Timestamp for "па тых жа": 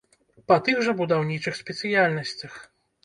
0.51-0.95